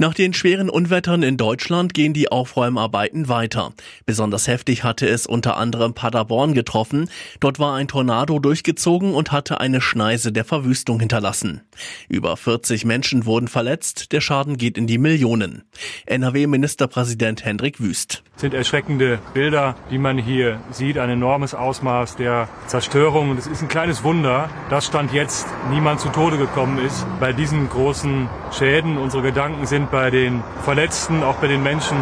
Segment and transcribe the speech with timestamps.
[0.00, 3.72] Nach den schweren Unwettern in Deutschland gehen die Aufräumarbeiten weiter.
[4.06, 7.10] Besonders heftig hatte es unter anderem Paderborn getroffen.
[7.40, 11.62] Dort war ein Tornado durchgezogen und hatte eine Schneise der Verwüstung hinterlassen.
[12.08, 14.12] Über 40 Menschen wurden verletzt.
[14.12, 15.64] Der Schaden geht in die Millionen.
[16.06, 18.22] NRW-Ministerpräsident Hendrik Wüst.
[18.34, 20.96] Das sind erschreckende Bilder, die man hier sieht.
[20.98, 23.30] Ein enormes Ausmaß der Zerstörung.
[23.30, 27.32] Und es ist ein kleines Wunder, dass Stand jetzt niemand zu Tode gekommen ist bei
[27.32, 28.96] diesen großen Schäden.
[28.96, 31.96] Unsere Gedanken sind bei den Verletzten, auch bei den Menschen,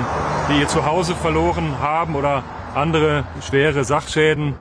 [0.48, 4.54] die ihr Zuhause verloren haben oder andere schwere Sachschäden.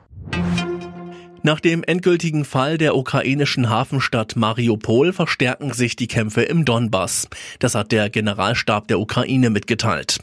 [1.46, 7.28] Nach dem endgültigen Fall der ukrainischen Hafenstadt Mariupol verstärken sich die Kämpfe im Donbass.
[7.60, 10.18] Das hat der Generalstab der Ukraine mitgeteilt.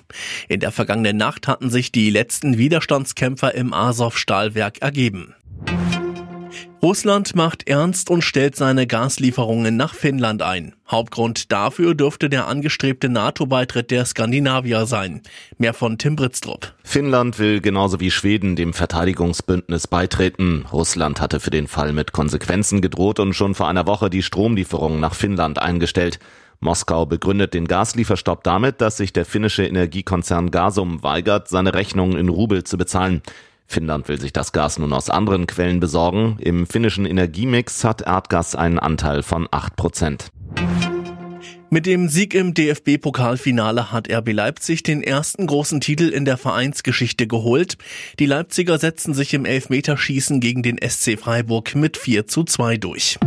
[0.49, 5.33] In der vergangenen Nacht hatten sich die letzten Widerstandskämpfer im Azov-Stahlwerk ergeben.
[6.83, 10.75] Russland macht ernst und stellt seine Gaslieferungen nach Finnland ein.
[10.91, 15.21] Hauptgrund dafür dürfte der angestrebte NATO-Beitritt der Skandinavier sein.
[15.57, 16.73] Mehr von Tim Britztrup.
[16.83, 20.65] Finnland will genauso wie Schweden dem Verteidigungsbündnis beitreten.
[20.73, 24.99] Russland hatte für den Fall mit Konsequenzen gedroht und schon vor einer Woche die Stromlieferungen
[24.99, 26.19] nach Finnland eingestellt.
[26.59, 32.27] Moskau begründet den Gaslieferstopp damit, dass sich der finnische Energiekonzern Gasum weigert, seine Rechnungen in
[32.27, 33.21] Rubel zu bezahlen.
[33.73, 36.37] Finnland will sich das Gas nun aus anderen Quellen besorgen.
[36.39, 40.29] Im finnischen Energiemix hat Erdgas einen Anteil von 8 Prozent.
[41.71, 47.25] Mit dem Sieg im DFB-Pokalfinale hat RB Leipzig den ersten großen Titel in der Vereinsgeschichte
[47.25, 47.77] geholt.
[48.19, 53.17] Die Leipziger setzten sich im Elfmeterschießen gegen den SC Freiburg mit 4 zu 2 durch.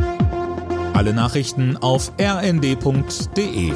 [0.95, 3.73] Alle Nachrichten auf rnd.de